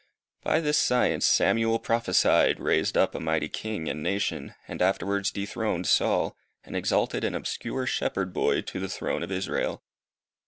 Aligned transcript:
By 0.41 0.61
this 0.61 0.79
science 0.79 1.27
Samuel 1.27 1.77
prophesied, 1.77 2.59
raised 2.59 2.97
up 2.97 3.13
a 3.13 3.19
mighty 3.19 3.47
king 3.49 3.87
and 3.87 4.01
nation, 4.01 4.55
and 4.67 4.81
afterwards 4.81 5.29
dethroned 5.29 5.85
Saul, 5.85 6.35
and 6.63 6.75
exalted 6.75 7.23
an 7.23 7.35
obscure 7.35 7.85
shepherd 7.85 8.33
boy 8.33 8.61
to 8.61 8.79
the 8.79 8.89
throne 8.89 9.21
of 9.21 9.31
Israel. 9.31 9.83